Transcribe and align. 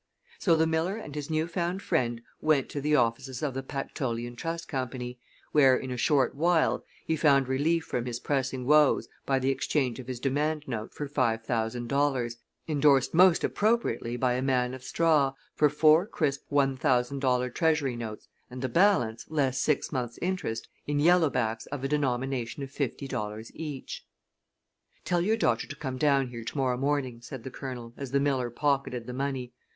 So 0.39 0.55
the 0.55 0.65
miller 0.65 0.97
and 0.97 1.13
his 1.13 1.29
new 1.29 1.47
found 1.47 1.83
friend 1.83 2.23
went 2.41 2.69
to 2.69 2.81
the 2.81 2.95
offices 2.95 3.43
of 3.43 3.53
the 3.53 3.61
Pactolean 3.61 4.35
Trust 4.35 4.67
Company, 4.67 5.19
where, 5.51 5.77
in 5.77 5.91
a 5.91 5.95
short 5.95 6.33
while, 6.33 6.83
he 7.05 7.15
found 7.15 7.47
relief 7.47 7.83
from 7.83 8.07
his 8.07 8.19
pressing 8.19 8.65
woes 8.65 9.07
by 9.27 9.37
the 9.37 9.51
exchange 9.51 9.99
of 9.99 10.07
his 10.07 10.19
demand 10.19 10.67
note 10.67 10.91
for 10.91 11.07
five 11.07 11.43
thousand 11.43 11.87
dollars, 11.87 12.37
indorsed 12.65 13.13
most 13.13 13.43
appropriately 13.43 14.17
by 14.17 14.33
a 14.33 14.41
man 14.41 14.73
of 14.73 14.83
straw, 14.83 15.35
for 15.53 15.69
four 15.69 16.07
crisp 16.07 16.45
one 16.49 16.75
thousand 16.75 17.19
dollar 17.19 17.51
treasury 17.51 17.95
notes 17.95 18.27
and 18.49 18.63
the 18.63 18.69
balance, 18.69 19.27
less 19.29 19.59
six 19.59 19.91
months' 19.91 20.17
interest, 20.19 20.67
in 20.87 20.99
yellow 20.99 21.29
backs 21.29 21.67
of 21.67 21.83
a 21.83 21.87
denomination 21.87 22.63
of 22.63 22.71
fifty 22.71 23.07
dollars 23.07 23.51
each. 23.53 24.03
"Tell 25.05 25.21
your 25.21 25.37
daughter 25.37 25.67
to 25.67 25.75
come 25.75 25.97
down 25.97 26.29
here 26.29 26.43
to 26.43 26.57
morrow 26.57 26.77
morning," 26.77 27.21
said 27.21 27.43
the 27.43 27.51
Colonel, 27.51 27.93
as 27.97 28.09
the 28.09 28.19
miller 28.19 28.49
pocketed 28.49 29.05
the 29.05 29.13
money. 29.13 29.53